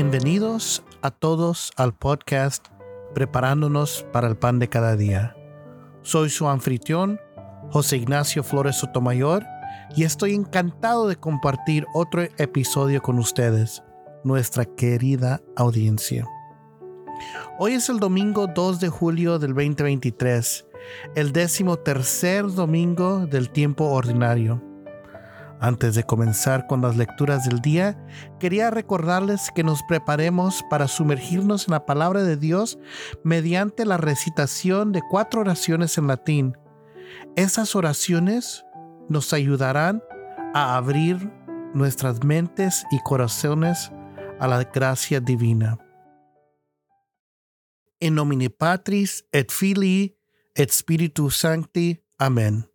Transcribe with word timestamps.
Bienvenidos 0.00 0.84
a 1.02 1.10
todos 1.10 1.72
al 1.74 1.92
podcast 1.92 2.68
Preparándonos 3.16 4.06
para 4.12 4.28
el 4.28 4.36
Pan 4.36 4.60
de 4.60 4.68
cada 4.68 4.94
día. 4.94 5.34
Soy 6.02 6.30
su 6.30 6.48
anfitrión, 6.48 7.18
José 7.70 7.96
Ignacio 7.96 8.44
Flores 8.44 8.76
Sotomayor, 8.76 9.44
y 9.96 10.04
estoy 10.04 10.34
encantado 10.34 11.08
de 11.08 11.16
compartir 11.16 11.84
otro 11.94 12.22
episodio 12.22 13.02
con 13.02 13.18
ustedes, 13.18 13.82
nuestra 14.22 14.66
querida 14.66 15.42
audiencia. 15.56 16.28
Hoy 17.58 17.72
es 17.72 17.88
el 17.88 17.98
domingo 17.98 18.46
2 18.46 18.78
de 18.78 18.90
julio 18.90 19.40
del 19.40 19.52
2023, 19.52 20.64
el 21.16 21.32
décimo 21.32 21.76
tercer 21.76 22.46
domingo 22.46 23.26
del 23.26 23.50
tiempo 23.50 23.86
ordinario. 23.86 24.62
Antes 25.60 25.96
de 25.96 26.04
comenzar 26.04 26.68
con 26.68 26.82
las 26.82 26.96
lecturas 26.96 27.44
del 27.44 27.60
día, 27.60 27.98
quería 28.38 28.70
recordarles 28.70 29.50
que 29.54 29.64
nos 29.64 29.82
preparemos 29.82 30.64
para 30.70 30.86
sumergirnos 30.86 31.66
en 31.66 31.72
la 31.72 31.84
palabra 31.84 32.22
de 32.22 32.36
Dios 32.36 32.78
mediante 33.24 33.84
la 33.84 33.96
recitación 33.96 34.92
de 34.92 35.02
cuatro 35.10 35.40
oraciones 35.40 35.98
en 35.98 36.06
latín. 36.06 36.56
Esas 37.34 37.74
oraciones 37.74 38.64
nos 39.08 39.32
ayudarán 39.32 40.02
a 40.54 40.76
abrir 40.76 41.30
nuestras 41.74 42.22
mentes 42.22 42.84
y 42.90 43.00
corazones 43.00 43.90
a 44.38 44.46
la 44.46 44.62
gracia 44.64 45.20
divina. 45.20 45.78
En 48.00 48.14
nomine 48.14 48.48
Patris 48.48 49.24
et 49.32 49.50
Filii 49.50 50.16
et 50.54 50.70
Spiritus 50.70 51.36
Sancti. 51.36 52.04
Amén. 52.16 52.70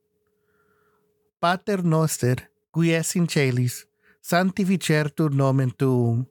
Pater 1.40 1.84
noster, 1.84 2.53
qui 2.74 2.94
es 2.94 3.16
in 3.16 3.28
celis, 3.28 3.86
sanctificertur 4.22 5.32
nomen 5.32 5.72
tuum, 5.78 6.26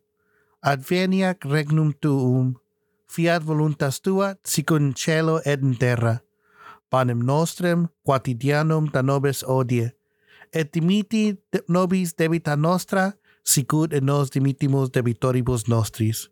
adveniac 0.63 1.45
regnum 1.45 1.93
tuum, 2.01 2.55
fiat 3.07 3.47
voluntas 3.47 4.01
tua, 4.01 4.35
sic 4.45 4.71
in 4.71 4.95
cielo 4.95 5.41
et 5.45 5.61
in 5.63 5.77
terra. 5.79 6.21
Panem 6.91 7.21
nostrem 7.25 7.89
quotidianum 8.05 8.91
da 8.93 9.03
nobis 9.03 9.43
odie, 9.43 9.93
et 10.53 10.73
dimiti 10.73 11.39
nobis 11.69 12.15
debita 12.15 12.57
nostra, 12.57 13.13
sicut 13.45 13.93
et 13.93 14.03
nos 14.03 14.31
dimitimus 14.31 14.93
debitoribus 14.93 15.69
nostris. 15.69 16.29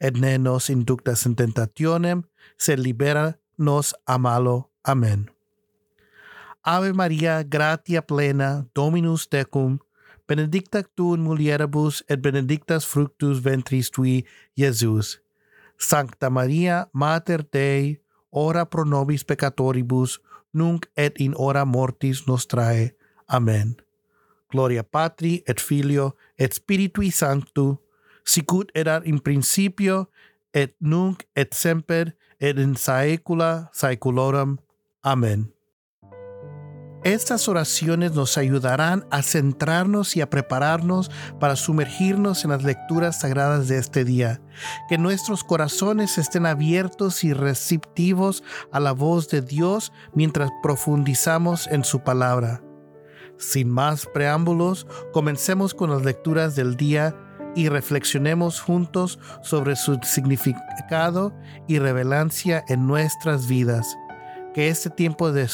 Et 0.00 0.16
ne 0.16 0.38
nos 0.38 0.70
inductas 0.70 1.26
in 1.26 1.36
tentationem, 1.36 2.24
sed 2.58 2.80
libera 2.80 3.34
nos 3.58 3.94
a 4.06 4.18
malo. 4.18 4.70
Amen. 4.84 5.39
Ave 6.62 6.92
Maria, 6.92 7.42
gratia 7.42 8.02
plena, 8.02 8.66
Dominus 8.74 9.28
tecum, 9.28 9.78
benedicta 10.28 10.82
tu 10.94 11.14
in 11.14 11.20
mulieribus 11.20 12.04
et 12.08 12.20
benedictus 12.20 12.84
fructus 12.84 13.40
ventris 13.44 13.90
tui, 13.90 14.24
Iesus. 14.56 15.20
Sancta 15.78 16.30
Maria, 16.30 16.88
Mater 16.92 17.42
Dei, 17.52 18.00
ora 18.30 18.66
pro 18.66 18.84
nobis 18.84 19.24
peccatoribus, 19.24 20.20
nunc 20.52 20.86
et 20.96 21.16
in 21.18 21.34
hora 21.38 21.64
mortis 21.64 22.26
nostrae. 22.26 22.90
Amen. 23.28 23.76
Gloria 24.50 24.84
Patri 24.84 25.42
et 25.48 25.60
Filio 25.60 26.16
et 26.38 26.52
Spiritui 26.52 27.10
Sanctu, 27.10 27.78
sicut 28.24 28.70
erat 28.74 29.06
in 29.06 29.20
principio 29.20 30.10
et 30.52 30.74
nunc 30.80 31.24
et 31.36 31.54
semper 31.54 32.12
et 32.40 32.58
in 32.58 32.76
saecula 32.76 33.70
saeculorum. 33.72 34.58
Amen. 35.02 35.48
Estas 37.02 37.48
oraciones 37.48 38.12
nos 38.12 38.36
ayudarán 38.36 39.06
a 39.10 39.22
centrarnos 39.22 40.16
y 40.16 40.20
a 40.20 40.28
prepararnos 40.28 41.10
para 41.38 41.56
sumergirnos 41.56 42.44
en 42.44 42.50
las 42.50 42.62
lecturas 42.62 43.20
sagradas 43.20 43.68
de 43.68 43.78
este 43.78 44.04
día. 44.04 44.42
Que 44.90 44.98
nuestros 44.98 45.42
corazones 45.42 46.18
estén 46.18 46.44
abiertos 46.44 47.24
y 47.24 47.32
receptivos 47.32 48.44
a 48.70 48.80
la 48.80 48.92
voz 48.92 49.28
de 49.28 49.40
Dios 49.40 49.92
mientras 50.12 50.50
profundizamos 50.62 51.68
en 51.68 51.84
su 51.84 52.00
palabra. 52.00 52.62
Sin 53.38 53.70
más 53.70 54.04
preámbulos, 54.12 54.86
comencemos 55.14 55.72
con 55.72 55.88
las 55.88 56.04
lecturas 56.04 56.54
del 56.54 56.76
día 56.76 57.16
y 57.56 57.70
reflexionemos 57.70 58.60
juntos 58.60 59.18
sobre 59.42 59.74
su 59.74 59.98
significado 60.02 61.32
y 61.66 61.78
revelancia 61.78 62.62
en 62.68 62.86
nuestras 62.86 63.48
vidas. 63.48 63.96
Que 64.52 64.68
este 64.68 64.90
tiempo 64.90 65.32
de... 65.32 65.48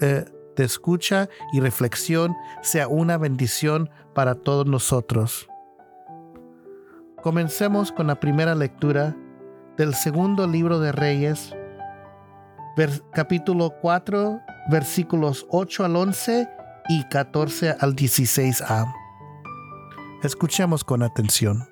Eh, 0.00 0.26
de 0.56 0.64
escucha 0.64 1.28
y 1.52 1.60
reflexión 1.60 2.36
sea 2.62 2.88
una 2.88 3.16
bendición 3.18 3.90
para 4.14 4.34
todos 4.34 4.66
nosotros. 4.66 5.48
Comencemos 7.22 7.92
con 7.92 8.08
la 8.08 8.18
primera 8.18 8.54
lectura 8.54 9.16
del 9.76 9.94
segundo 9.94 10.46
libro 10.46 10.80
de 10.80 10.92
Reyes, 10.92 11.54
capítulo 13.12 13.74
4, 13.80 14.40
versículos 14.70 15.46
8 15.50 15.84
al 15.84 15.96
11 15.96 16.48
y 16.88 17.04
14 17.04 17.76
al 17.78 17.94
16a. 17.94 18.92
Escuchemos 20.22 20.84
con 20.84 21.02
atención. 21.02 21.68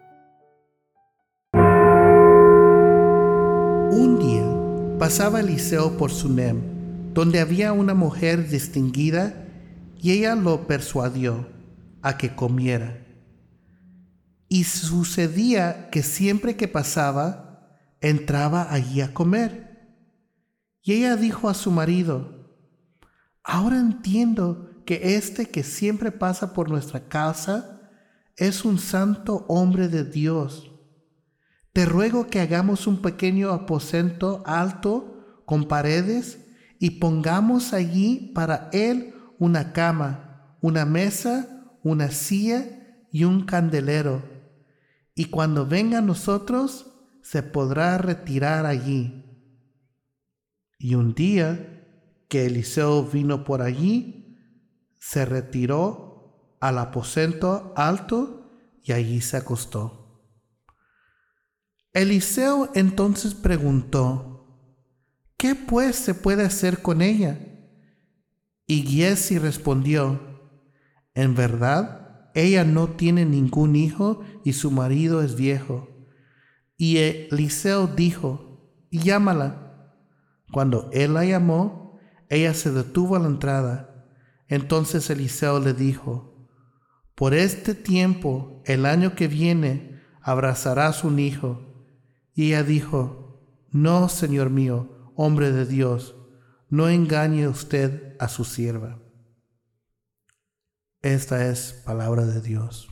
Un 3.93 4.19
día 4.19 4.99
pasaba 4.99 5.41
Eliseo 5.41 5.97
por 5.97 6.11
Sunem 6.11 6.80
donde 7.12 7.41
había 7.41 7.72
una 7.72 7.94
mujer 7.94 8.48
distinguida 8.48 9.47
y 9.98 10.12
ella 10.12 10.34
lo 10.34 10.66
persuadió 10.66 11.48
a 12.03 12.16
que 12.16 12.34
comiera. 12.34 13.06
Y 14.48 14.65
sucedía 14.65 15.91
que 15.91 16.03
siempre 16.03 16.56
que 16.56 16.69
pasaba, 16.69 17.78
entraba 18.00 18.72
allí 18.72 19.00
a 19.00 19.12
comer. 19.12 19.70
Y 20.82 20.94
ella 20.94 21.16
dijo 21.16 21.49
a 21.49 21.54
su 21.54 21.70
marido, 21.70 22.56
ahora 23.44 23.78
entiendo 23.78 24.82
que 24.87 25.16
este 25.16 25.47
que 25.47 25.62
siempre 25.62 26.10
pasa 26.10 26.53
por 26.53 26.70
nuestra 26.70 27.09
casa 27.09 27.91
es 28.37 28.65
un 28.65 28.78
santo 28.78 29.44
hombre 29.49 29.88
de 29.88 30.04
Dios. 30.04 30.70
Te 31.72 31.84
ruego 31.84 32.26
que 32.26 32.41
hagamos 32.41 32.87
un 32.87 33.03
pequeño 33.03 33.50
aposento 33.50 34.43
alto 34.47 35.43
con 35.44 35.69
paredes 35.69 36.40
y 36.83 36.93
pongamos 36.93 37.75
allí 37.75 38.33
para 38.35 38.71
él 38.73 39.15
una 39.39 39.75
cama, 39.75 40.57
una 40.63 40.87
mesa, 40.87 41.77
una 41.83 42.11
silla 42.11 42.65
y 43.13 43.25
un 43.25 43.45
candelero. 43.45 44.23
Y 45.15 45.27
cuando 45.27 45.67
venga 45.67 45.99
a 45.99 46.03
nosotros, 46.03 46.91
se 47.23 47.43
podrá 47.43 47.99
retirar 47.99 48.65
allí. 48.65 49.25
Y 50.79 50.95
un 50.95 51.15
día 51.15 51.87
que 52.31 52.47
Eliseo 52.47 53.05
vino 53.05 53.45
por 53.45 53.61
allí, 53.61 54.39
se 54.99 55.27
retiró 55.27 56.57
al 56.61 56.79
aposento 56.79 57.75
alto 57.77 58.51
y 58.83 58.93
allí 58.93 59.21
se 59.21 59.37
acostó. 59.37 60.25
Eliseo 61.93 62.71
entonces 62.75 63.35
preguntó, 63.35 64.30
¿Qué 65.41 65.55
pues 65.55 65.97
se 65.97 66.12
puede 66.12 66.45
hacer 66.45 66.83
con 66.83 67.01
ella? 67.01 67.41
Y 68.67 68.83
Giesi 68.83 69.39
respondió, 69.39 70.21
en 71.15 71.34
verdad, 71.34 72.31
ella 72.34 72.62
no 72.65 72.89
tiene 72.89 73.25
ningún 73.25 73.75
hijo 73.75 74.21
y 74.45 74.53
su 74.53 74.71
marido 74.71 75.23
es 75.23 75.37
viejo. 75.37 75.89
Y 76.77 76.99
Eliseo 76.99 77.87
dijo, 77.87 78.70
llámala. 78.91 79.94
Cuando 80.53 80.91
él 80.93 81.14
la 81.14 81.25
llamó, 81.25 81.99
ella 82.29 82.53
se 82.53 82.70
detuvo 82.70 83.17
a 83.17 83.20
la 83.20 83.29
entrada. 83.29 84.06
Entonces 84.47 85.09
Eliseo 85.09 85.59
le 85.59 85.73
dijo, 85.73 86.50
por 87.14 87.32
este 87.32 87.75
tiempo, 87.75 88.61
el 88.67 88.85
año 88.85 89.14
que 89.14 89.26
viene, 89.26 90.03
abrazarás 90.20 91.03
un 91.03 91.19
hijo. 91.19 91.62
Y 92.35 92.49
ella 92.49 92.62
dijo, 92.62 93.41
no, 93.70 94.11
Señor 94.11 94.50
mío, 94.50 95.00
hombre 95.22 95.52
de 95.52 95.67
Dios, 95.67 96.14
no 96.70 96.88
engañe 96.88 97.46
usted 97.46 98.17
a 98.19 98.26
su 98.28 98.43
sierva. 98.44 98.99
Esta 101.02 101.46
es 101.46 101.75
palabra 101.84 102.25
de 102.25 102.40
Dios. 102.40 102.88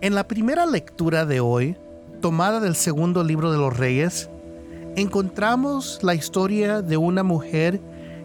En 0.00 0.16
la 0.16 0.26
primera 0.26 0.66
lectura 0.66 1.24
de 1.24 1.38
hoy, 1.38 1.76
tomada 2.20 2.58
del 2.58 2.74
segundo 2.74 3.22
libro 3.22 3.52
de 3.52 3.58
los 3.58 3.76
reyes, 3.76 4.28
encontramos 4.96 6.00
la 6.02 6.16
historia 6.16 6.82
de 6.82 6.96
una 6.96 7.22
mujer 7.22 7.80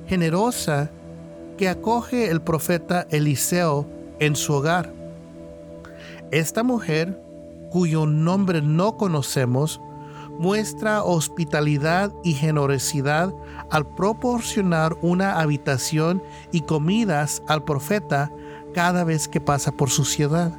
generosa 0.08 0.90
que 1.56 1.70
acoge 1.70 2.32
el 2.32 2.42
profeta 2.42 3.06
Eliseo 3.12 3.86
en 4.18 4.36
su 4.36 4.54
hogar. 4.54 4.92
Esta 6.32 6.64
mujer 6.64 7.27
cuyo 7.72 8.06
nombre 8.06 8.62
no 8.62 8.98
conocemos, 8.98 9.82
muestra 10.40 11.04
hospitalidad 11.04 12.14
y 12.24 12.34
generosidad 12.34 13.34
al 13.70 13.86
proporcionar 13.88 14.96
una 15.02 15.40
habitación 15.40 16.22
y 16.52 16.62
comidas 16.62 17.42
al 17.48 17.64
profeta, 17.64 18.32
cada 18.74 19.04
vez 19.04 19.28
que 19.28 19.42
pasa 19.42 19.72
por 19.72 19.90
su 19.90 20.06
ciudad. 20.06 20.52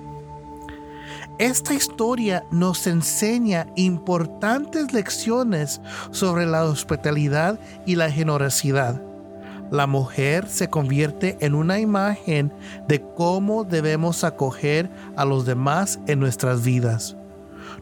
Esta 1.39 1.73
historia 1.73 2.45
nos 2.51 2.89
enseña 2.89 3.69
importantes 3.77 4.93
lecciones 4.93 5.81
sobre 6.11 6.47
la 6.47 6.65
hospitalidad 6.65 7.61
y 7.87 7.95
la 7.95 8.11
generosidad. 8.11 9.08
La 9.71 9.87
mujer 9.87 10.49
se 10.49 10.69
convierte 10.69 11.37
en 11.41 11.55
una 11.55 11.79
imagen 11.79 12.53
de 12.89 13.03
cómo 13.17 13.65
debemos 13.65 14.25
acoger 14.25 14.91
a 15.17 15.25
los 15.25 15.45
demás 15.47 16.01
en 16.07 16.21
nuestras 16.21 16.63
vidas. 16.65 17.17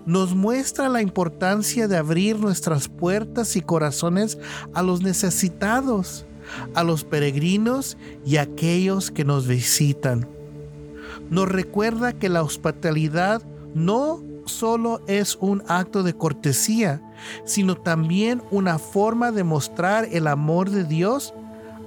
Nos 0.05 0.35
muestra 0.35 0.89
la 0.89 1.03
importancia 1.03 1.89
de 1.89 1.97
abrir 1.97 2.39
nuestras 2.39 2.89
puertas 2.89 3.57
y 3.57 3.61
corazones 3.61 4.39
a 4.75 4.83
los 4.83 5.03
necesitados, 5.03 6.27
a 6.75 6.85
los 6.85 7.05
peregrinos 7.05 7.97
y 8.25 8.37
a 8.37 8.43
aquellos 8.43 9.11
que 9.11 9.25
nos 9.25 9.47
visitan 9.47 10.29
nos 11.31 11.49
recuerda 11.49 12.13
que 12.13 12.29
la 12.29 12.43
hospitalidad 12.43 13.43
no 13.75 14.23
solo 14.45 15.01
es 15.09 15.37
un 15.41 15.63
acto 15.67 16.03
de 16.03 16.15
cortesía, 16.15 17.03
sino 17.45 17.75
también 17.75 18.43
una 18.51 18.79
forma 18.79 19.33
de 19.33 19.43
mostrar 19.43 20.09
el 20.13 20.29
amor 20.29 20.71
de 20.71 20.85
Dios 20.85 21.35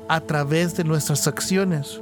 a 0.09 0.19
través 0.19 0.75
de 0.75 0.83
nuestras 0.83 1.27
acciones. 1.27 2.01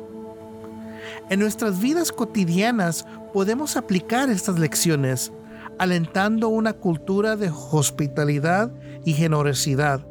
En 1.29 1.39
nuestras 1.39 1.79
vidas 1.79 2.11
cotidianas 2.11 3.05
podemos 3.33 3.77
aplicar 3.77 4.29
estas 4.29 4.57
lecciones, 4.57 5.31
alentando 5.77 6.49
una 6.49 6.73
cultura 6.73 7.35
de 7.35 7.51
hospitalidad 7.71 8.71
y 9.05 9.13
generosidad. 9.13 10.03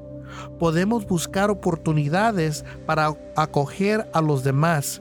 Podemos 0.58 1.06
buscar 1.06 1.50
oportunidades 1.50 2.64
para 2.86 3.16
acoger 3.34 4.08
a 4.12 4.20
los 4.20 4.44
demás 4.44 5.00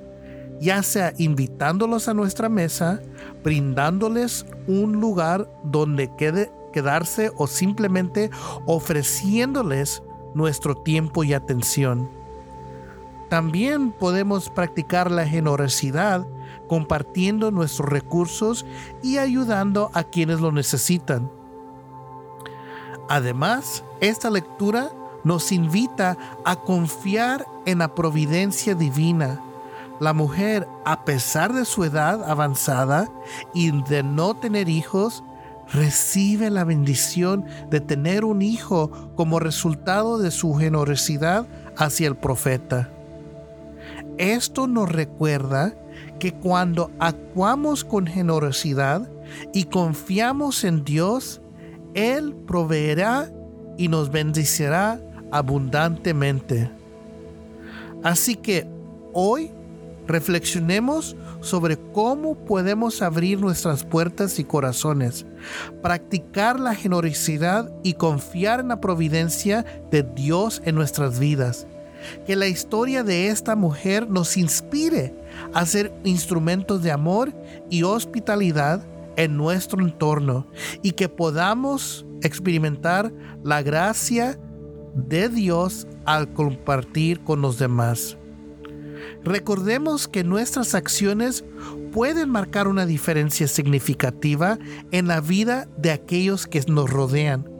ya 0.60 0.82
sea 0.84 1.14
invitándolos 1.18 2.08
a 2.08 2.14
nuestra 2.14 2.50
mesa, 2.50 3.02
brindándoles 3.44 4.46
un 4.68 5.00
lugar 5.00 5.50
donde 5.64 6.10
quede, 6.18 6.52
quedarse 6.74 7.32
o 7.38 7.48
simplemente 7.48 8.30
ofreciéndoles 8.66 10.02
nuestro 10.34 10.76
tiempo 10.76 11.24
y 11.24 11.34
atención. 11.34 12.10
También 13.30 13.92
podemos 13.92 14.50
practicar 14.50 15.10
la 15.12 15.26
generosidad 15.26 16.28
compartiendo 16.68 17.52
nuestros 17.52 17.90
recursos 17.90 18.66
y 19.04 19.18
ayudando 19.18 19.92
a 19.94 20.04
quienes 20.04 20.40
lo 20.42 20.52
necesitan. 20.52 21.32
Además, 23.10 23.84
esta 24.00 24.30
lectura 24.30 24.92
nos 25.24 25.52
invita 25.52 26.18
a 26.44 26.56
confiar 26.58 27.46
en 27.66 27.80
la 27.80 27.94
providencia 27.96 28.76
divina 28.76 29.42
la 30.00 30.12
mujer, 30.12 30.68
a 30.84 31.06
pesar 31.06 31.54
de 31.54 31.64
su 31.64 31.86
edad 31.86 32.30
avanzada 32.30 33.10
y 33.54 33.72
de 33.84 34.04
no 34.04 34.36
tener 34.36 34.68
hijos, 34.68 35.24
recibe 35.72 36.50
la 36.50 36.66
bendición 36.66 37.46
de 37.70 37.80
tener 37.80 38.26
un 38.26 38.42
hijo 38.42 38.92
como 39.16 39.40
resultado 39.40 40.18
de 40.18 40.32
su 40.32 40.54
generosidad 40.56 41.48
hacia 41.78 42.08
el 42.08 42.18
profeta. 42.18 42.90
Esto 44.18 44.68
nos 44.68 44.92
recuerda 44.92 45.76
que 46.20 46.34
cuando 46.34 46.92
actuamos 47.00 47.84
con 47.84 48.08
generosidad 48.08 49.10
y 49.54 49.66
confiamos 49.66 50.64
en 50.64 50.84
Dios, 50.84 51.42
Él 51.94 52.34
proveerá 52.48 53.30
y 53.78 53.88
nos 53.88 54.12
bendecirá 54.12 55.00
abundantemente. 55.32 56.70
Así 58.04 58.36
que 58.36 58.68
hoy 59.14 59.52
Reflexionemos 60.08 61.16
sobre 61.42 61.78
cómo 61.78 62.36
podemos 62.36 63.02
abrir 63.02 63.40
nuestras 63.40 63.84
puertas 63.84 64.38
y 64.40 64.44
corazones, 64.44 65.26
practicar 65.82 66.60
la 66.60 66.76
generosidad 66.76 67.72
y 67.84 67.94
confiar 67.94 68.60
en 68.60 68.68
la 68.68 68.82
providencia 68.82 69.66
de 69.90 70.04
Dios 70.04 70.62
en 70.66 70.76
nuestras 70.76 71.18
vidas. 71.18 71.66
Que 72.26 72.36
la 72.36 72.48
historia 72.48 73.04
de 73.04 73.28
esta 73.28 73.56
mujer 73.56 74.10
nos 74.10 74.38
inspire 74.38 75.14
a 75.54 75.66
ser 75.66 75.94
instrumentos 76.04 76.84
de 76.84 76.92
amor 76.92 77.34
y 77.70 77.84
hospitalidad 77.84 78.86
en 79.18 79.38
nuestro 79.38 79.82
entorno 79.82 80.48
y 80.82 80.92
que 80.92 81.10
podamos 81.10 82.06
experimentar 82.22 83.12
la 83.44 83.62
gracia 83.62 84.40
de 84.94 85.30
Dios 85.30 85.88
al 86.06 86.34
compartir 86.34 87.22
con 87.22 87.42
los 87.42 87.60
demás. 87.60 88.18
Recordemos 89.24 90.08
que 90.08 90.24
nuestras 90.24 90.76
acciones 90.76 91.44
pueden 91.92 92.30
marcar 92.30 92.68
una 92.68 92.86
diferencia 92.86 93.48
significativa 93.48 94.60
en 94.92 95.08
la 95.08 95.22
vida 95.22 95.68
de 95.78 95.92
aquellos 95.92 96.48
que 96.48 96.62
nos 96.68 96.90
rodean. 96.90 97.55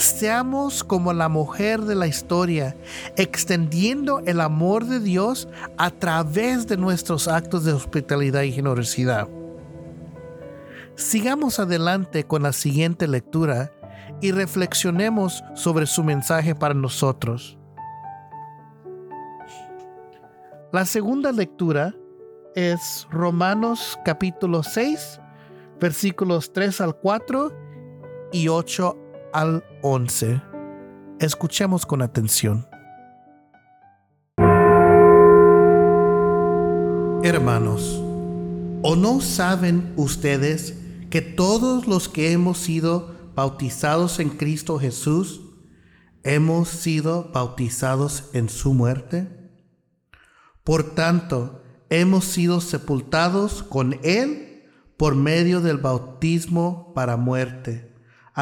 Seamos 0.00 0.82
como 0.82 1.12
la 1.12 1.28
mujer 1.28 1.82
de 1.82 1.94
la 1.94 2.06
historia, 2.06 2.74
extendiendo 3.18 4.20
el 4.20 4.40
amor 4.40 4.86
de 4.86 4.98
Dios 4.98 5.46
a 5.76 5.90
través 5.90 6.66
de 6.66 6.78
nuestros 6.78 7.28
actos 7.28 7.66
de 7.66 7.74
hospitalidad 7.74 8.40
y 8.40 8.52
generosidad. 8.52 9.28
Sigamos 10.94 11.58
adelante 11.58 12.24
con 12.24 12.44
la 12.44 12.54
siguiente 12.54 13.06
lectura 13.06 13.74
y 14.22 14.32
reflexionemos 14.32 15.44
sobre 15.54 15.84
su 15.84 16.02
mensaje 16.02 16.54
para 16.54 16.72
nosotros. 16.72 17.58
La 20.72 20.86
segunda 20.86 21.30
lectura 21.30 21.94
es 22.54 23.06
Romanos 23.10 23.98
capítulo 24.06 24.62
6, 24.62 25.20
versículos 25.78 26.54
3 26.54 26.80
al 26.80 26.96
4 26.96 27.52
y 28.32 28.48
8 28.48 28.99
al 29.32 29.64
11. 29.82 30.40
Escuchemos 31.18 31.86
con 31.86 32.02
atención. 32.02 32.66
Hermanos, 37.22 38.00
¿o 38.82 38.96
no 38.96 39.20
saben 39.20 39.92
ustedes 39.96 40.78
que 41.10 41.20
todos 41.20 41.86
los 41.86 42.08
que 42.08 42.32
hemos 42.32 42.58
sido 42.58 43.14
bautizados 43.34 44.20
en 44.20 44.30
Cristo 44.30 44.78
Jesús, 44.78 45.42
hemos 46.22 46.68
sido 46.68 47.30
bautizados 47.32 48.30
en 48.32 48.48
su 48.48 48.74
muerte? 48.74 49.28
Por 50.64 50.94
tanto, 50.94 51.62
hemos 51.90 52.24
sido 52.24 52.60
sepultados 52.60 53.62
con 53.62 53.98
Él 54.02 54.64
por 54.96 55.14
medio 55.14 55.60
del 55.60 55.78
bautismo 55.78 56.92
para 56.94 57.16
muerte, 57.16 57.89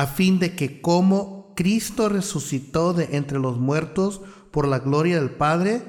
a 0.01 0.07
fin 0.07 0.39
de 0.39 0.55
que 0.55 0.81
como 0.81 1.55
Cristo 1.55 2.09
resucitó 2.09 2.93
de 2.93 3.17
entre 3.17 3.39
los 3.39 3.59
muertos 3.59 4.21
por 4.51 4.69
la 4.69 4.79
gloria 4.79 5.21
del 5.21 5.31
Padre, 5.31 5.83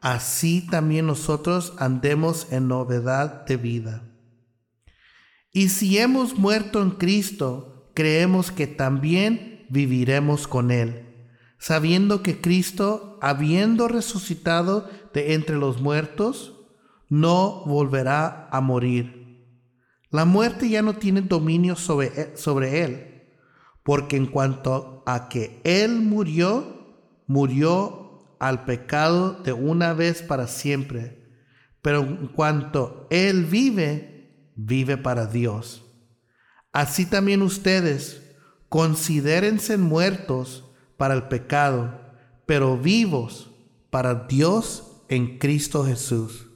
así 0.00 0.66
también 0.70 1.06
nosotros 1.06 1.74
andemos 1.78 2.48
en 2.50 2.68
novedad 2.68 3.46
de 3.46 3.56
vida. 3.56 4.02
Y 5.52 5.70
si 5.70 5.98
hemos 5.98 6.38
muerto 6.38 6.82
en 6.82 6.90
Cristo, 6.90 7.90
creemos 7.94 8.50
que 8.50 8.66
también 8.66 9.66
viviremos 9.70 10.46
con 10.46 10.70
Él 10.70 11.06
sabiendo 11.58 12.22
que 12.22 12.40
Cristo, 12.40 13.18
habiendo 13.22 13.88
resucitado 13.88 14.88
de 15.14 15.34
entre 15.34 15.56
los 15.56 15.80
muertos, 15.80 16.54
no 17.08 17.64
volverá 17.66 18.48
a 18.50 18.60
morir. 18.60 19.46
La 20.10 20.24
muerte 20.24 20.68
ya 20.68 20.82
no 20.82 20.96
tiene 20.96 21.22
dominio 21.22 21.76
sobre, 21.76 22.36
sobre 22.36 22.84
él, 22.84 23.15
porque 23.86 24.16
en 24.16 24.26
cuanto 24.26 25.04
a 25.06 25.28
que 25.28 25.60
él 25.62 26.00
murió, 26.00 26.98
murió 27.28 28.34
al 28.40 28.64
pecado 28.64 29.40
de 29.44 29.52
una 29.52 29.92
vez 29.92 30.22
para 30.22 30.48
siempre, 30.48 31.24
pero 31.82 32.00
en 32.00 32.26
cuanto 32.26 33.06
él 33.10 33.44
vive, 33.44 34.50
vive 34.56 34.96
para 34.96 35.26
Dios. 35.26 35.84
Así 36.72 37.06
también 37.06 37.42
ustedes, 37.42 38.34
considérense 38.68 39.76
muertos, 39.76 40.64
para 40.96 41.14
el 41.14 41.28
pecado, 41.28 42.00
pero 42.44 42.76
vivos 42.76 43.52
para 43.90 44.26
Dios 44.26 45.04
en 45.08 45.38
Cristo 45.38 45.84
Jesús. 45.84 46.48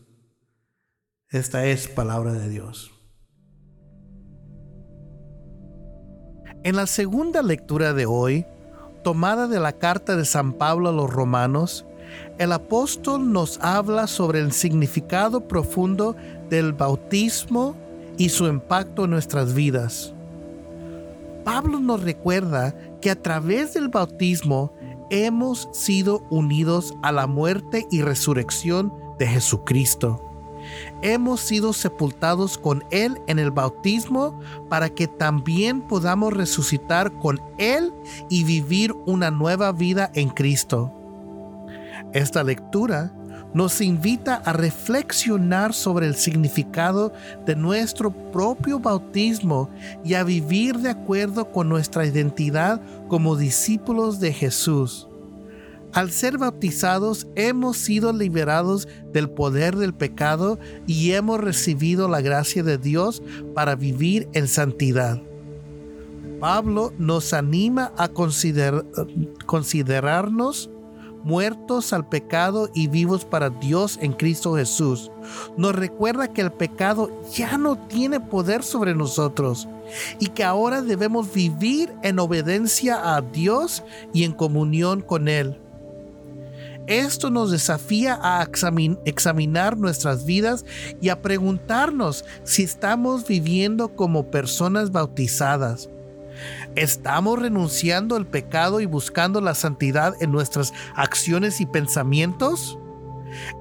Esta 1.28 1.64
es 1.66 1.86
palabra 1.86 2.32
de 2.32 2.48
Dios. 2.48 2.99
En 6.62 6.76
la 6.76 6.86
segunda 6.86 7.42
lectura 7.42 7.94
de 7.94 8.04
hoy, 8.04 8.44
tomada 9.02 9.46
de 9.46 9.58
la 9.58 9.72
carta 9.72 10.14
de 10.14 10.26
San 10.26 10.52
Pablo 10.52 10.90
a 10.90 10.92
los 10.92 11.08
romanos, 11.08 11.86
el 12.36 12.52
apóstol 12.52 13.32
nos 13.32 13.58
habla 13.62 14.06
sobre 14.06 14.40
el 14.40 14.52
significado 14.52 15.48
profundo 15.48 16.14
del 16.50 16.74
bautismo 16.74 17.74
y 18.18 18.28
su 18.28 18.46
impacto 18.46 19.04
en 19.04 19.12
nuestras 19.12 19.54
vidas. 19.54 20.12
Pablo 21.44 21.80
nos 21.80 22.02
recuerda 22.02 22.74
que 23.00 23.10
a 23.10 23.16
través 23.16 23.72
del 23.72 23.88
bautismo 23.88 24.74
hemos 25.08 25.66
sido 25.72 26.26
unidos 26.28 26.92
a 27.02 27.10
la 27.10 27.26
muerte 27.26 27.86
y 27.90 28.02
resurrección 28.02 28.92
de 29.18 29.26
Jesucristo. 29.26 30.29
Hemos 31.02 31.40
sido 31.40 31.72
sepultados 31.72 32.58
con 32.58 32.84
Él 32.90 33.20
en 33.26 33.38
el 33.38 33.50
bautismo 33.50 34.38
para 34.68 34.88
que 34.88 35.06
también 35.06 35.80
podamos 35.82 36.32
resucitar 36.32 37.12
con 37.12 37.40
Él 37.58 37.92
y 38.28 38.44
vivir 38.44 38.94
una 39.06 39.30
nueva 39.30 39.72
vida 39.72 40.10
en 40.14 40.30
Cristo. 40.30 40.92
Esta 42.12 42.42
lectura 42.42 43.12
nos 43.52 43.80
invita 43.80 44.36
a 44.36 44.52
reflexionar 44.52 45.74
sobre 45.74 46.06
el 46.06 46.14
significado 46.14 47.12
de 47.46 47.56
nuestro 47.56 48.10
propio 48.10 48.78
bautismo 48.78 49.68
y 50.04 50.14
a 50.14 50.22
vivir 50.22 50.78
de 50.78 50.90
acuerdo 50.90 51.50
con 51.50 51.68
nuestra 51.68 52.06
identidad 52.06 52.80
como 53.08 53.36
discípulos 53.36 54.20
de 54.20 54.32
Jesús. 54.32 55.09
Al 55.92 56.12
ser 56.12 56.38
bautizados 56.38 57.26
hemos 57.34 57.76
sido 57.76 58.12
liberados 58.12 58.86
del 59.12 59.28
poder 59.28 59.76
del 59.76 59.92
pecado 59.92 60.58
y 60.86 61.12
hemos 61.12 61.40
recibido 61.40 62.08
la 62.08 62.20
gracia 62.20 62.62
de 62.62 62.78
Dios 62.78 63.22
para 63.54 63.74
vivir 63.74 64.28
en 64.32 64.46
santidad. 64.46 65.20
Pablo 66.38 66.92
nos 66.96 67.32
anima 67.34 67.92
a 67.96 68.08
considerarnos 69.46 70.70
muertos 71.24 71.92
al 71.92 72.08
pecado 72.08 72.70
y 72.72 72.86
vivos 72.86 73.24
para 73.24 73.50
Dios 73.50 73.98
en 74.00 74.12
Cristo 74.12 74.54
Jesús. 74.54 75.10
Nos 75.56 75.74
recuerda 75.74 76.32
que 76.32 76.40
el 76.40 76.52
pecado 76.52 77.10
ya 77.32 77.58
no 77.58 77.76
tiene 77.88 78.20
poder 78.20 78.62
sobre 78.62 78.94
nosotros 78.94 79.68
y 80.18 80.28
que 80.28 80.44
ahora 80.44 80.82
debemos 80.82 81.34
vivir 81.34 81.92
en 82.02 82.20
obediencia 82.20 83.16
a 83.16 83.20
Dios 83.20 83.82
y 84.14 84.22
en 84.24 84.32
comunión 84.32 85.02
con 85.02 85.28
Él. 85.28 85.58
Esto 86.90 87.30
nos 87.30 87.50
desafía 87.50 88.18
a 88.20 88.46
examinar 89.04 89.76
nuestras 89.78 90.26
vidas 90.26 90.66
y 91.00 91.08
a 91.08 91.22
preguntarnos 91.22 92.24
si 92.44 92.64
estamos 92.64 93.26
viviendo 93.26 93.94
como 93.94 94.30
personas 94.30 94.90
bautizadas 94.90 95.88
¿Estamos 96.76 97.38
renunciando 97.38 98.16
al 98.16 98.26
pecado 98.26 98.80
y 98.80 98.86
buscando 98.86 99.40
la 99.40 99.54
santidad 99.54 100.14
en 100.20 100.32
nuestras 100.32 100.72
acciones 100.94 101.60
y 101.60 101.66
pensamientos? 101.66 102.78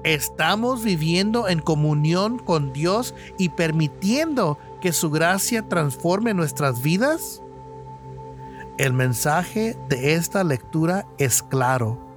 ¿Estamos 0.04 0.82
viviendo 0.82 1.48
en 1.48 1.60
comunión 1.60 2.38
con 2.38 2.72
Dios 2.72 3.14
y 3.38 3.50
permitiendo 3.50 4.58
que 4.80 4.92
su 4.92 5.10
gracia 5.10 5.68
transforme 5.68 6.34
nuestras 6.34 6.82
vidas? 6.82 7.42
El 8.78 8.92
mensaje 8.92 9.76
de 9.88 10.14
esta 10.14 10.42
lectura 10.42 11.06
es 11.18 11.42
claro 11.42 12.09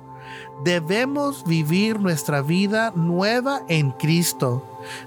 debemos 0.63 1.43
vivir 1.45 1.99
nuestra 1.99 2.41
vida 2.41 2.91
nueva 2.95 3.61
en 3.67 3.91
Cristo, 3.91 4.65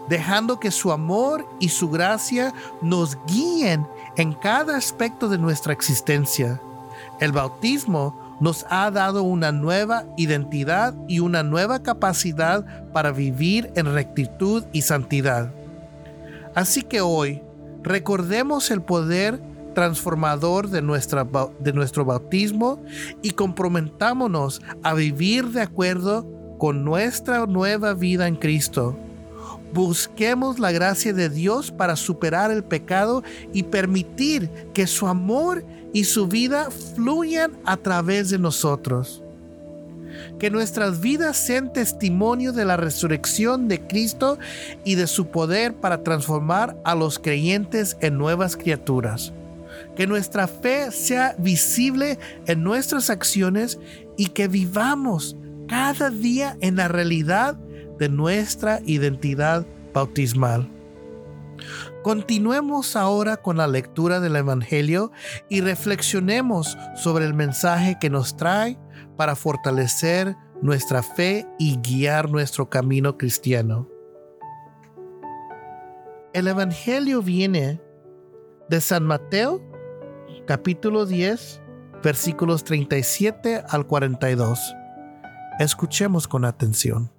dejando 0.09 0.61
que 0.61 0.71
su 0.71 0.93
amor 0.93 1.47
y 1.61 1.69
su 1.69 1.91
gracia 1.91 2.53
nos 2.83 3.19
guíen 3.27 3.87
en 4.17 4.33
cada 4.33 4.77
aspecto 4.77 5.29
de 5.29 5.39
nuestra 5.39 5.73
existencia. 5.73 6.61
El 7.21 7.33
bautismo 7.33 8.27
nos 8.41 8.67
ha 8.69 8.91
dado 8.91 9.23
una 9.23 9.53
nueva 9.53 10.05
identidad 10.17 10.95
y 11.09 11.21
una 11.21 11.43
nueva 11.43 11.83
capacidad 11.83 12.93
para 12.93 13.13
vivir 13.13 13.73
en 13.77 13.93
rectitud 13.93 14.65
y 14.73 14.83
santidad. 14.83 15.53
Así 16.55 16.83
que 16.83 17.01
hoy 17.01 17.43
recordemos 17.83 18.71
el 18.71 18.83
poder 18.83 19.41
transformador 19.77 20.71
de, 20.71 20.81
nuestra, 20.81 21.29
de 21.61 21.73
nuestro 21.75 22.07
bautismo 22.07 22.83
y 23.21 23.33
comprometámonos 23.33 24.63
a 24.83 24.95
vivir 24.95 25.49
de 25.49 25.61
acuerdo 25.61 26.27
con 26.59 26.83
nuestra 26.83 27.45
nueva 27.45 27.93
vida 27.93 28.27
en 28.27 28.37
Cristo. 28.37 28.97
Busquemos 29.75 30.59
la 30.59 30.73
gracia 30.73 31.13
de 31.13 31.29
Dios 31.29 31.71
para 31.73 31.95
superar 31.95 32.51
el 32.51 32.65
pecado 32.65 33.23
y 33.53 33.65
permitir 33.65 34.49
que 34.73 34.87
su 34.87 35.09
amor 35.09 35.63
y 35.93 36.05
su 36.05 36.27
vida 36.27 36.71
fluyan 36.95 37.53
a 37.67 37.77
través 37.77 38.31
de 38.31 38.39
nosotros. 38.39 39.23
Que 40.39 40.49
nuestras 40.49 41.03
vidas 41.03 41.37
sean 41.37 41.71
testimonio 41.71 42.55
de 42.55 42.65
la 42.65 42.79
resurrección 42.79 43.69
de 43.69 43.87
Cristo 43.87 44.39
y 44.87 44.95
de 44.95 45.07
su 45.07 45.27
poder 45.27 45.75
para 45.75 46.03
transformar 46.03 46.79
a 46.83 46.95
los 46.95 47.19
creyentes 47.19 47.99
en 48.01 48.17
nuevas 48.17 48.57
criaturas 48.57 49.35
que 49.97 50.07
nuestra 50.07 50.47
fe 50.47 50.91
sea 50.93 51.35
visible 51.39 52.19
en 52.47 52.63
nuestras 52.63 53.11
acciones 53.11 53.79
y 54.17 54.27
que 54.29 54.47
vivamos 54.47 55.37
cada 55.69 56.11
día 56.11 56.57
en 56.61 56.77
la 56.77 56.89
realidad 56.89 57.59
de 57.99 58.09
nuestra 58.09 58.81
identidad 58.85 59.67
bautismal. 59.93 60.71
Continuemos 62.03 62.95
ahora 62.95 63.39
con 63.39 63.57
la 63.57 63.67
lectura 63.67 64.21
del 64.21 64.37
Evangelio 64.37 65.11
y 65.49 65.61
reflexionemos 65.63 66.77
sobre 66.95 67.25
el 67.25 67.35
mensaje 67.35 67.97
que 68.01 68.11
nos 68.11 68.37
trae 68.37 68.79
para 69.17 69.35
fortalecer 69.35 70.37
nuestra 70.63 71.03
fe 71.03 71.49
y 71.59 71.79
guiar 71.79 72.31
nuestro 72.31 72.71
camino 72.71 73.17
cristiano. 73.19 73.89
El 76.33 76.49
Evangelio 76.49 77.23
viene 77.23 77.81
de 78.69 78.81
San 78.81 79.05
Mateo 79.05 79.61
capítulo 80.47 81.07
10, 81.07 81.61
versículos 82.05 82.63
37 82.63 83.65
al 83.69 83.87
42. 83.87 84.59
Escuchemos 85.59 86.29
con 86.29 86.45
atención. 86.45 87.11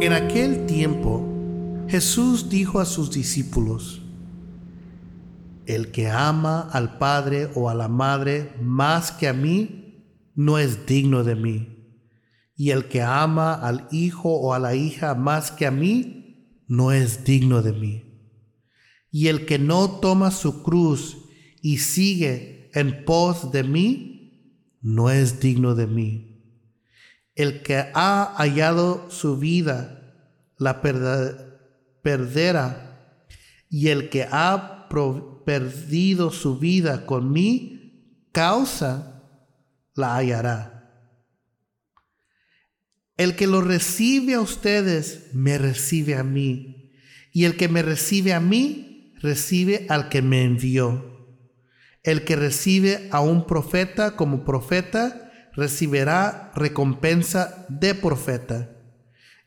En 0.00 0.12
aquel 0.12 0.66
tiempo, 0.66 1.26
Jesús 1.88 2.48
dijo 2.48 2.78
a 2.78 2.84
sus 2.84 3.10
discípulos, 3.10 4.00
El 5.66 5.90
que 5.90 6.08
ama 6.08 6.68
al 6.72 6.98
Padre 6.98 7.50
o 7.56 7.68
a 7.68 7.74
la 7.74 7.88
Madre 7.88 8.54
más 8.62 9.10
que 9.10 9.26
a 9.26 9.32
mí, 9.32 10.04
no 10.36 10.58
es 10.58 10.86
digno 10.86 11.24
de 11.24 11.34
mí. 11.34 11.98
Y 12.56 12.70
el 12.70 12.86
que 12.86 13.02
ama 13.02 13.54
al 13.54 13.88
Hijo 13.90 14.30
o 14.30 14.54
a 14.54 14.60
la 14.60 14.76
hija 14.76 15.16
más 15.16 15.50
que 15.50 15.66
a 15.66 15.72
mí, 15.72 16.62
no 16.68 16.92
es 16.92 17.24
digno 17.24 17.60
de 17.60 17.72
mí. 17.72 18.03
Y 19.16 19.28
el 19.28 19.46
que 19.46 19.60
no 19.60 20.00
toma 20.00 20.32
su 20.32 20.64
cruz 20.64 21.18
y 21.62 21.78
sigue 21.78 22.68
en 22.74 23.04
pos 23.04 23.52
de 23.52 23.62
mí, 23.62 24.58
no 24.82 25.08
es 25.08 25.38
digno 25.38 25.76
de 25.76 25.86
mí. 25.86 26.42
El 27.36 27.62
que 27.62 27.76
ha 27.94 28.34
hallado 28.36 29.08
su 29.12 29.38
vida, 29.38 30.16
la 30.58 30.82
perderá, 32.02 33.22
y 33.70 33.90
el 33.90 34.10
que 34.10 34.26
ha 34.28 34.88
perdido 35.46 36.32
su 36.32 36.58
vida 36.58 37.06
con 37.06 37.30
mi 37.30 38.26
causa, 38.32 39.22
la 39.94 40.16
hallará. 40.16 40.90
El 43.16 43.36
que 43.36 43.46
lo 43.46 43.60
recibe 43.60 44.34
a 44.34 44.40
ustedes, 44.40 45.32
me 45.34 45.56
recibe 45.56 46.16
a 46.16 46.24
mí. 46.24 46.90
Y 47.32 47.44
el 47.44 47.56
que 47.56 47.68
me 47.68 47.80
recibe 47.82 48.32
a 48.32 48.40
mí, 48.40 48.90
recibe 49.24 49.86
al 49.88 50.10
que 50.10 50.20
me 50.20 50.44
envió. 50.44 51.02
El 52.02 52.24
que 52.26 52.36
recibe 52.36 53.08
a 53.10 53.20
un 53.20 53.46
profeta 53.46 54.16
como 54.16 54.44
profeta, 54.44 55.32
recibirá 55.54 56.52
recompensa 56.54 57.64
de 57.70 57.94
profeta. 57.94 58.76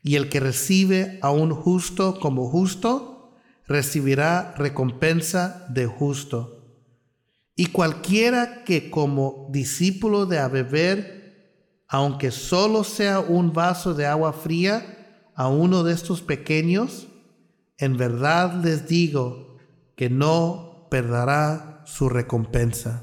Y 0.02 0.16
el 0.16 0.28
que 0.28 0.40
recibe 0.40 1.20
a 1.22 1.30
un 1.30 1.52
justo 1.52 2.18
como 2.18 2.50
justo, 2.50 3.36
recibirá 3.68 4.52
recompensa 4.58 5.64
de 5.68 5.86
justo. 5.86 6.74
Y 7.54 7.66
cualquiera 7.66 8.64
que 8.64 8.90
como 8.90 9.48
discípulo 9.52 10.26
de 10.26 10.40
a 10.40 10.48
beber, 10.48 11.62
aunque 11.86 12.32
solo 12.32 12.82
sea 12.82 13.20
un 13.20 13.52
vaso 13.52 13.94
de 13.94 14.06
agua 14.06 14.32
fría, 14.32 15.30
a 15.36 15.46
uno 15.48 15.84
de 15.84 15.92
estos 15.92 16.20
pequeños, 16.20 17.06
en 17.76 17.96
verdad 17.96 18.60
les 18.64 18.88
digo 18.88 19.47
que 19.98 20.08
no 20.08 20.86
perderá 20.90 21.82
su 21.84 22.08
recompensa. 22.08 23.02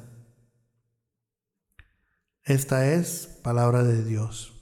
Esta 2.46 2.94
es 2.94 3.38
palabra 3.44 3.84
de 3.84 4.02
Dios. 4.02 4.54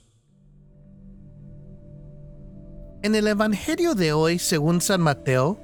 En 3.04 3.14
el 3.14 3.28
Evangelio 3.28 3.94
de 3.94 4.12
hoy, 4.12 4.40
según 4.40 4.80
San 4.80 5.00
Mateo, 5.00 5.60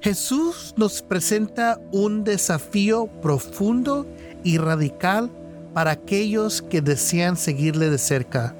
Jesús 0.00 0.72
nos 0.78 1.02
presenta 1.02 1.78
un 1.92 2.24
desafío 2.24 3.08
profundo 3.20 4.06
y 4.42 4.56
radical 4.56 5.30
para 5.74 5.90
aquellos 5.90 6.62
que 6.62 6.80
desean 6.80 7.36
seguirle 7.36 7.90
de 7.90 7.98
cerca. 7.98 8.56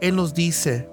Él 0.00 0.16
nos 0.16 0.32
dice, 0.32 0.88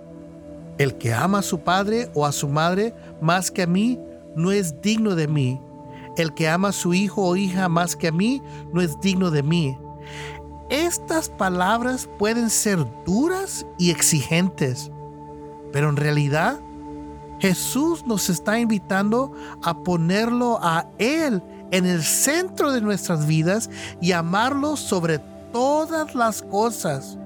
el 0.79 0.97
que 0.97 1.13
ama 1.13 1.39
a 1.39 1.43
su 1.43 1.61
padre 1.61 2.11
o 2.13 2.25
a 2.25 2.33
su 2.33 2.49
madre 2.49 2.93
más 3.21 3.51
que 3.51 3.61
a 3.61 3.67
mí, 3.67 3.97
no 4.35 4.51
es 4.51 4.81
digno 4.81 5.15
de 5.15 5.29
mí 5.29 5.61
el 6.17 6.33
que 6.33 6.49
ama 6.49 6.69
a 6.69 6.73
su 6.73 6.93
hijo 6.93 7.23
o 7.23 7.35
hija 7.35 7.69
más 7.69 7.95
que 7.95 8.09
a 8.09 8.11
mí 8.11 8.41
no 8.73 8.81
es 8.81 8.99
digno 8.99 9.31
de 9.31 9.43
mí. 9.43 9.77
Estas 10.69 11.29
palabras 11.29 12.09
pueden 12.19 12.49
ser 12.49 12.85
duras 13.05 13.65
y 13.77 13.91
exigentes, 13.91 14.91
pero 15.71 15.89
en 15.89 15.95
realidad 15.95 16.59
Jesús 17.39 18.05
nos 18.05 18.29
está 18.29 18.59
invitando 18.59 19.31
a 19.63 19.83
ponerlo 19.83 20.59
a 20.61 20.89
Él 20.97 21.41
en 21.71 21.85
el 21.85 22.03
centro 22.03 22.71
de 22.71 22.81
nuestras 22.81 23.27
vidas 23.27 23.69
y 24.01 24.11
amarlo 24.11 24.75
sobre 24.75 25.19
todas 25.53 26.15
las 26.15 26.41
cosas. 26.41 27.17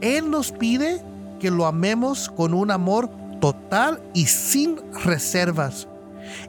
Él 0.00 0.30
nos 0.30 0.52
pide 0.52 1.02
que 1.40 1.50
lo 1.50 1.66
amemos 1.66 2.28
con 2.28 2.54
un 2.54 2.70
amor 2.70 3.10
total 3.40 4.02
y 4.12 4.26
sin 4.26 4.78
reservas, 5.04 5.88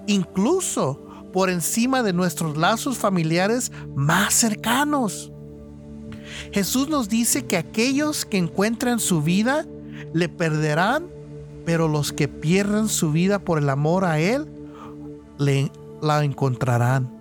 incluso 0.06 1.05
por 1.36 1.50
encima 1.50 2.01
de 2.01 2.13
nuestros 2.13 2.56
lazos 2.56 2.98
familiares 2.98 3.70
más 3.94 4.34
cercanos. 4.34 5.34
Jesús 6.54 6.88
nos 6.88 7.10
dice 7.10 7.46
que 7.46 7.58
aquellos 7.58 8.24
que 8.24 8.38
encuentran 8.38 9.01
su 9.01 9.22
vida 9.22 9.65
le 10.13 10.30
perderán, 10.30 11.08
pero 11.65 11.89
los 11.89 12.13
que 12.13 12.30
pierdan 12.30 12.88
su 12.88 13.12
vida 13.12 13.39
por 13.39 13.58
el 13.58 13.70
amor 13.70 14.06
a 14.06 14.18
Él, 14.18 14.48
le, 15.38 15.74
la 16.01 16.24
encontrarán. 16.24 17.12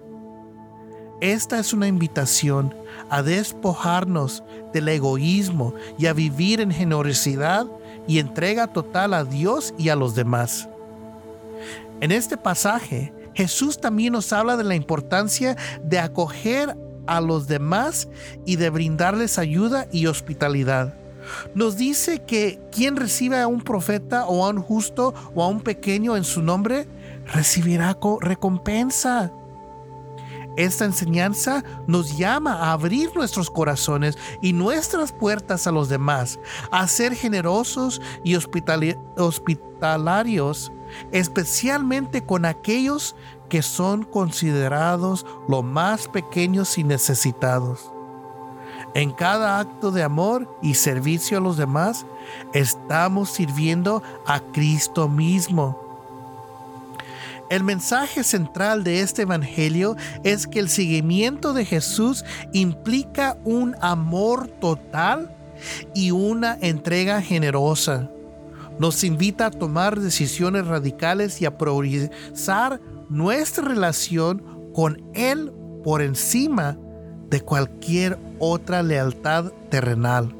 Esta 1.20 1.58
es 1.58 1.72
una 1.72 1.88
invitación 1.88 2.72
a 3.10 3.20
despojarnos 3.20 4.44
del 4.72 4.90
egoísmo 4.90 5.74
y 5.98 6.06
a 6.06 6.12
vivir 6.12 6.60
en 6.60 6.70
generosidad 6.70 7.66
y 8.06 8.20
entrega 8.20 8.68
total 8.68 9.12
a 9.12 9.24
Dios 9.24 9.74
y 9.76 9.88
a 9.88 9.96
los 9.96 10.14
demás. 10.14 10.68
En 12.00 12.12
este 12.12 12.36
pasaje, 12.36 13.12
Jesús 13.34 13.80
también 13.80 14.12
nos 14.12 14.32
habla 14.32 14.56
de 14.56 14.64
la 14.64 14.74
importancia 14.74 15.56
de 15.82 15.98
acoger 15.98 16.76
a 17.06 17.20
los 17.20 17.46
demás 17.46 18.08
y 18.46 18.56
de 18.56 18.70
brindarles 18.70 19.38
ayuda 19.38 19.86
y 19.92 20.06
hospitalidad. 20.06 20.94
Nos 21.54 21.76
dice 21.76 22.22
que 22.22 22.60
quien 22.70 22.96
recibe 22.96 23.40
a 23.40 23.46
un 23.46 23.62
profeta 23.62 24.26
o 24.26 24.44
a 24.44 24.50
un 24.50 24.60
justo 24.60 25.14
o 25.34 25.42
a 25.42 25.48
un 25.48 25.60
pequeño 25.60 26.16
en 26.16 26.24
su 26.24 26.42
nombre, 26.42 26.86
recibirá 27.26 27.98
recompensa. 28.20 29.32
Esta 30.56 30.84
enseñanza 30.84 31.64
nos 31.88 32.16
llama 32.16 32.52
a 32.52 32.72
abrir 32.72 33.10
nuestros 33.16 33.50
corazones 33.50 34.16
y 34.40 34.52
nuestras 34.52 35.12
puertas 35.12 35.66
a 35.66 35.72
los 35.72 35.88
demás, 35.88 36.38
a 36.70 36.86
ser 36.86 37.16
generosos 37.16 38.00
y 38.22 38.36
hospitalarios, 38.36 40.70
especialmente 41.12 42.24
con 42.24 42.44
aquellos 42.44 43.16
que 43.48 43.62
son 43.62 44.04
considerados 44.04 45.26
los 45.48 45.64
más 45.64 46.08
pequeños 46.08 46.78
y 46.78 46.84
necesitados. 46.84 47.90
En 48.94 49.12
cada 49.12 49.58
acto 49.58 49.90
de 49.90 50.02
amor 50.02 50.48
y 50.62 50.74
servicio 50.74 51.38
a 51.38 51.40
los 51.40 51.56
demás, 51.56 52.06
estamos 52.52 53.30
sirviendo 53.30 54.02
a 54.26 54.40
Cristo 54.40 55.08
mismo 55.08 55.84
el 57.50 57.62
mensaje 57.62 58.24
central 58.24 58.84
de 58.84 59.00
este 59.00 59.22
Evangelio 59.22 59.96
es 60.22 60.46
que 60.46 60.60
el 60.60 60.68
seguimiento 60.68 61.52
de 61.52 61.64
Jesús 61.64 62.24
implica 62.52 63.36
un 63.44 63.76
amor 63.80 64.48
total 64.48 65.34
y 65.94 66.10
una 66.10 66.56
entrega 66.60 67.20
generosa. 67.20 68.10
Nos 68.78 69.04
invita 69.04 69.46
a 69.46 69.50
tomar 69.50 70.00
decisiones 70.00 70.66
radicales 70.66 71.40
y 71.40 71.46
a 71.46 71.56
priorizar 71.56 72.80
nuestra 73.08 73.64
relación 73.64 74.72
con 74.74 75.02
Él 75.14 75.52
por 75.84 76.02
encima 76.02 76.76
de 77.30 77.40
cualquier 77.40 78.18
otra 78.38 78.82
lealtad 78.82 79.52
terrenal. 79.70 80.34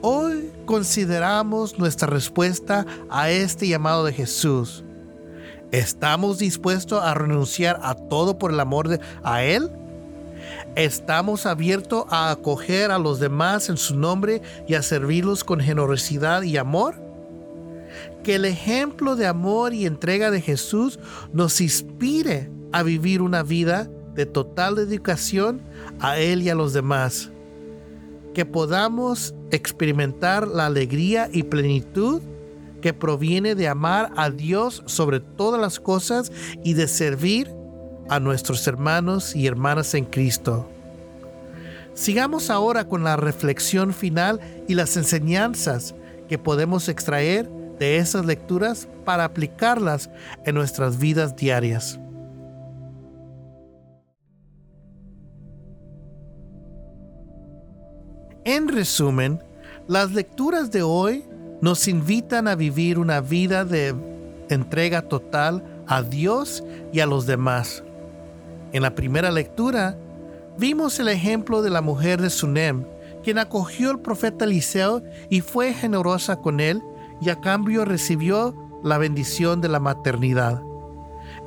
Hoy 0.00 0.50
consideramos 0.66 1.78
nuestra 1.78 2.08
respuesta 2.08 2.86
a 3.08 3.30
este 3.30 3.68
llamado 3.68 4.04
de 4.04 4.12
Jesús. 4.12 4.84
¿Estamos 5.70 6.38
dispuestos 6.38 7.02
a 7.02 7.14
renunciar 7.14 7.80
a 7.82 7.94
todo 7.94 8.38
por 8.38 8.52
el 8.52 8.60
amor 8.60 8.88
de, 8.88 9.00
a 9.22 9.42
Él? 9.42 9.70
¿Estamos 10.74 11.46
abiertos 11.46 12.04
a 12.08 12.30
acoger 12.30 12.90
a 12.90 12.98
los 12.98 13.20
demás 13.20 13.68
en 13.68 13.76
su 13.76 13.96
nombre 13.96 14.42
y 14.66 14.74
a 14.74 14.82
servirlos 14.82 15.44
con 15.44 15.60
generosidad 15.60 16.42
y 16.42 16.56
amor? 16.56 16.94
Que 18.24 18.36
el 18.36 18.44
ejemplo 18.44 19.16
de 19.16 19.26
amor 19.26 19.74
y 19.74 19.86
entrega 19.86 20.30
de 20.30 20.40
Jesús 20.40 20.98
nos 21.32 21.60
inspire 21.60 22.50
a 22.72 22.82
vivir 22.82 23.20
una 23.20 23.42
vida 23.42 23.88
de 24.14 24.26
total 24.26 24.76
dedicación 24.76 25.60
a 26.00 26.18
Él 26.18 26.42
y 26.42 26.50
a 26.50 26.54
los 26.54 26.72
demás 26.72 27.30
que 28.34 28.46
podamos 28.46 29.34
experimentar 29.50 30.48
la 30.48 30.66
alegría 30.66 31.28
y 31.32 31.42
plenitud 31.44 32.22
que 32.80 32.94
proviene 32.94 33.54
de 33.54 33.68
amar 33.68 34.10
a 34.16 34.30
Dios 34.30 34.82
sobre 34.86 35.20
todas 35.20 35.60
las 35.60 35.78
cosas 35.78 36.32
y 36.64 36.74
de 36.74 36.88
servir 36.88 37.50
a 38.08 38.20
nuestros 38.20 38.66
hermanos 38.66 39.34
y 39.34 39.46
hermanas 39.46 39.94
en 39.94 40.04
Cristo. 40.04 40.68
Sigamos 41.94 42.50
ahora 42.50 42.88
con 42.88 43.04
la 43.04 43.16
reflexión 43.16 43.92
final 43.92 44.40
y 44.66 44.74
las 44.74 44.96
enseñanzas 44.96 45.94
que 46.28 46.38
podemos 46.38 46.88
extraer 46.88 47.48
de 47.78 47.98
esas 47.98 48.24
lecturas 48.24 48.88
para 49.04 49.24
aplicarlas 49.24 50.08
en 50.46 50.54
nuestras 50.54 50.98
vidas 50.98 51.36
diarias. 51.36 51.98
En 58.44 58.68
resumen, 58.68 59.40
las 59.86 60.12
lecturas 60.12 60.70
de 60.70 60.82
hoy 60.82 61.24
nos 61.60 61.86
invitan 61.86 62.48
a 62.48 62.56
vivir 62.56 62.98
una 62.98 63.20
vida 63.20 63.64
de 63.64 63.94
entrega 64.48 65.02
total 65.02 65.62
a 65.86 66.02
Dios 66.02 66.64
y 66.92 67.00
a 67.00 67.06
los 67.06 67.26
demás. 67.26 67.84
En 68.72 68.82
la 68.82 68.94
primera 68.94 69.30
lectura, 69.30 69.98
vimos 70.58 70.98
el 70.98 71.08
ejemplo 71.08 71.62
de 71.62 71.70
la 71.70 71.82
mujer 71.82 72.20
de 72.20 72.30
Sunem, 72.30 72.84
quien 73.22 73.38
acogió 73.38 73.90
al 73.90 74.00
profeta 74.00 74.44
Eliseo 74.44 75.02
y 75.28 75.42
fue 75.42 75.74
generosa 75.74 76.36
con 76.36 76.58
él 76.58 76.82
y 77.20 77.28
a 77.28 77.40
cambio 77.40 77.84
recibió 77.84 78.54
la 78.82 78.98
bendición 78.98 79.60
de 79.60 79.68
la 79.68 79.78
maternidad. 79.78 80.62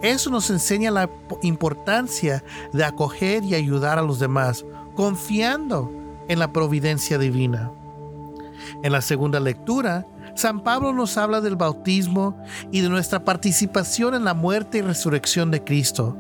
Eso 0.01 0.29
nos 0.29 0.49
enseña 0.49 0.91
la 0.91 1.09
importancia 1.41 2.43
de 2.73 2.83
acoger 2.83 3.43
y 3.43 3.55
ayudar 3.55 3.97
a 3.97 4.03
los 4.03 4.19
demás, 4.19 4.65
confiando 4.93 5.91
en 6.27 6.39
la 6.39 6.51
providencia 6.51 7.17
divina. 7.17 7.71
En 8.83 8.91
la 8.91 9.01
segunda 9.01 9.39
lectura, 9.39 10.05
San 10.35 10.63
Pablo 10.63 10.93
nos 10.93 11.17
habla 11.17 11.41
del 11.41 11.55
bautismo 11.55 12.38
y 12.71 12.81
de 12.81 12.89
nuestra 12.89 13.23
participación 13.23 14.15
en 14.15 14.25
la 14.25 14.33
muerte 14.33 14.79
y 14.79 14.81
resurrección 14.81 15.49
de 15.49 15.63
Cristo. 15.63 16.17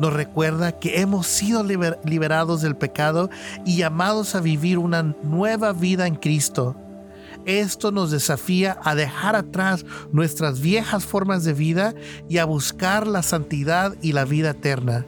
Nos 0.00 0.14
recuerda 0.14 0.78
que 0.78 1.02
hemos 1.02 1.26
sido 1.26 1.62
liberados 1.62 2.62
del 2.62 2.74
pecado 2.74 3.28
y 3.66 3.76
llamados 3.76 4.34
a 4.34 4.40
vivir 4.40 4.78
una 4.78 5.02
nueva 5.02 5.74
vida 5.74 6.06
en 6.06 6.14
Cristo. 6.14 6.74
Esto 7.44 7.92
nos 7.92 8.10
desafía 8.10 8.78
a 8.82 8.94
dejar 8.94 9.36
atrás 9.36 9.84
nuestras 10.10 10.62
viejas 10.62 11.04
formas 11.04 11.44
de 11.44 11.52
vida 11.52 11.94
y 12.30 12.38
a 12.38 12.46
buscar 12.46 13.06
la 13.06 13.22
santidad 13.22 13.94
y 14.00 14.12
la 14.12 14.24
vida 14.24 14.52
eterna. 14.52 15.04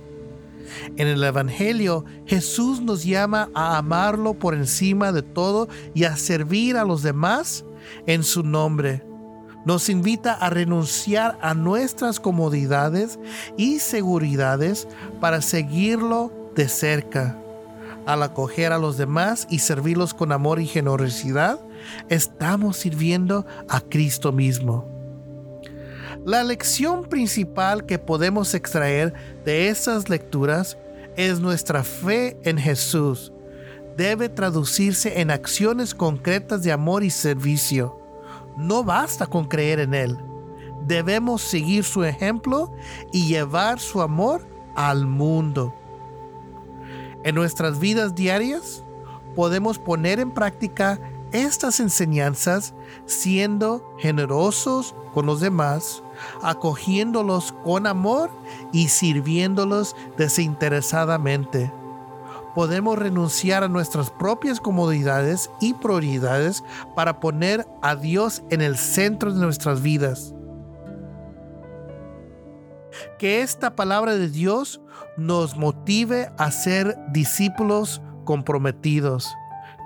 En 0.99 1.09
el 1.09 1.25
Evangelio, 1.25 2.05
Jesús 2.27 2.83
nos 2.83 3.03
llama 3.03 3.49
a 3.55 3.79
amarlo 3.79 4.35
por 4.35 4.53
encima 4.53 5.11
de 5.11 5.23
todo 5.23 5.71
y 5.95 6.05
a 6.05 6.17
servir 6.17 6.77
a 6.77 6.85
los 6.85 7.03
demás 7.03 7.65
en 8.07 8.23
su 8.23 8.43
nombre. 8.43 9.03
Nos 9.65 9.89
invita 9.89 10.35
a 10.35 10.51
renunciar 10.51 11.39
a 11.41 11.55
nuestras 11.55 12.19
comodidades 12.19 13.19
y 13.57 13.79
seguridades 13.79 14.89
para 15.21 15.41
seguirlo 15.41 16.33
de 16.57 16.69
cerca. 16.69 17.37
Al 18.05 18.25
acoger 18.25 18.73
a 18.73 18.79
los 18.79 18.99
demás 18.99 19.47
y 19.49 19.61
servirlos 19.61 20.15
con 20.15 20.33
amor 20.33 20.61
y 20.61 20.67
generosidad, 20.67 21.61
estamos 22.09 22.77
sirviendo 22.77 23.47
a 23.69 23.81
Cristo 23.81 24.33
mismo. 24.33 24.89
La 26.25 26.43
lección 26.43 27.05
principal 27.05 27.87
que 27.87 27.99
podemos 27.99 28.55
extraer 28.55 29.15
de 29.45 29.69
estas 29.69 30.09
lecturas 30.09 30.77
es 31.17 31.39
nuestra 31.39 31.85
fe 31.85 32.37
en 32.43 32.59
Jesús. 32.59 33.33
Debe 33.97 34.29
traducirse 34.29 35.21
en 35.21 35.31
acciones 35.31 35.95
concretas 35.95 36.63
de 36.63 36.73
amor 36.73 37.05
y 37.05 37.11
servicio. 37.11 38.02
No 38.57 38.85
basta 38.85 39.27
con 39.27 39.47
creer 39.47 39.81
en 39.81 39.95
Él. 39.95 40.19
Debemos 40.87 41.43
seguir 41.43 41.85
su 41.85 42.05
ejemplo 42.05 42.73
y 43.13 43.27
llevar 43.27 43.79
su 43.79 44.03
amor 44.03 44.47
al 44.75 45.07
mundo. 45.07 45.75
En 47.25 47.35
nuestras 47.35 47.79
vidas 47.79 48.15
diarias 48.15 48.85
podemos 49.37 49.79
poner 49.79 50.19
en 50.19 50.33
práctica 50.33 51.01
estas 51.31 51.81
enseñanzas 51.81 52.75
siendo 53.07 53.95
generosos 53.99 54.95
con 55.15 55.27
los 55.27 55.41
demás, 55.41 56.03
acogiéndolos 56.43 57.53
con 57.65 57.87
amor 57.87 58.31
y 58.73 58.89
sirviéndolos 58.89 59.97
desinteresadamente. 60.17 61.73
Podemos 62.55 62.99
renunciar 62.99 63.65
a 63.65 63.69
nuestras 63.69 64.11
propias 64.11 64.61
comodidades 64.61 65.51
y 65.61 65.75
prioridades 65.75 66.63
para 66.95 67.21
poner 67.21 67.67
a 67.83 67.97
Dios 67.97 68.43
en 68.51 68.61
el 68.61 68.77
centro 68.77 69.33
de 69.33 69.41
nuestras 69.41 69.83
vidas. 69.83 70.35
Que 73.19 73.41
esta 73.41 73.75
palabra 73.75 74.17
de 74.17 74.29
Dios 74.29 74.81
nos 75.17 75.57
motive 75.57 76.31
a 76.39 76.51
ser 76.51 76.97
discípulos 77.13 78.03
comprometidos, 78.25 79.35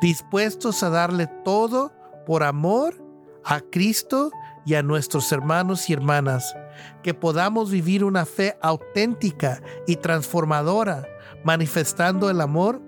dispuestos 0.03 0.83
a 0.83 0.91
darle 0.91 1.29
todo 1.45 1.93
por 2.27 2.43
amor 2.43 3.03
a 3.45 3.61
Cristo 3.61 4.31
y 4.65 4.75
a 4.75 4.83
nuestros 4.83 5.31
hermanos 5.31 5.89
y 5.89 5.93
hermanas, 5.93 6.57
que 7.03 7.15
podamos 7.15 7.71
vivir 7.71 8.03
una 8.03 8.27
fe 8.27 8.59
auténtica 8.61 9.63
y 9.87 9.97
transformadora, 9.97 11.07
manifestando 11.45 12.31
el 12.31 12.41
amor 12.41 12.83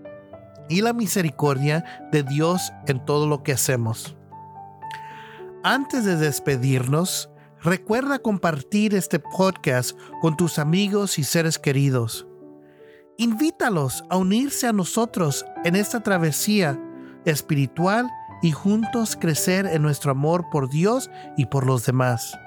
y 0.69 0.83
la 0.83 0.93
misericordia 0.93 1.85
de 2.13 2.23
Dios 2.23 2.73
en 2.87 3.05
todo 3.05 3.27
lo 3.27 3.43
que 3.43 3.53
hacemos. 3.53 4.17
Antes 5.65 6.05
de 6.05 6.17
despedirnos, 6.17 7.31
recuerda 7.61 8.19
compartir 8.19 8.95
este 8.95 9.19
podcast 9.19 9.99
con 10.21 10.37
tus 10.37 10.59
amigos 10.59 11.19
y 11.19 11.25
seres 11.25 11.59
queridos. 11.59 12.27
Invítalos 13.17 14.05
a 14.11 14.17
unirse 14.17 14.69
a 14.69 14.73
nosotros 14.73 15.45
en 15.65 15.75
esta 15.75 16.01
travesía 16.03 16.81
espiritual 17.25 18.09
y 18.43 18.53
juntos 18.53 19.17
crecer 19.17 19.67
en 19.67 19.83
nuestro 19.83 20.13
amor 20.13 20.47
por 20.51 20.71
Dios 20.71 21.11
y 21.37 21.47
por 21.47 21.67
los 21.67 21.85
demás. 21.85 22.39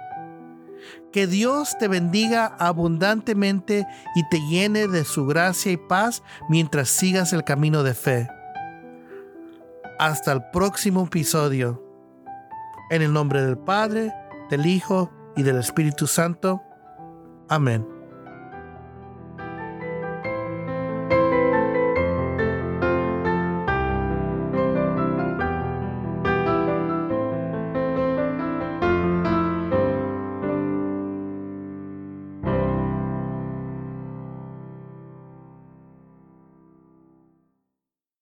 Que 1.12 1.28
Dios 1.28 1.78
te 1.80 1.88
bendiga 1.88 2.46
abundantemente 2.46 3.86
y 4.16 4.28
te 4.30 4.40
llene 4.48 4.88
de 4.88 5.04
su 5.04 5.26
gracia 5.26 5.72
y 5.72 5.78
paz 5.78 6.24
mientras 6.50 6.90
sigas 6.90 7.34
el 7.34 7.44
camino 7.44 7.84
de 7.84 7.94
fe. 7.94 8.30
Hasta 10.00 10.32
el 10.32 10.44
próximo 10.52 11.06
episodio. 11.06 11.84
En 12.90 13.02
el 13.02 13.14
nombre 13.14 13.42
del 13.42 13.58
Padre, 13.58 14.14
del 14.50 14.66
Hijo 14.66 15.12
y 15.36 15.44
del 15.44 15.58
Espíritu 15.58 16.08
Santo. 16.08 16.62
Amén. 17.48 18.01